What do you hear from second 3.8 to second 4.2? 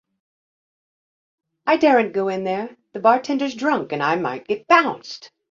and I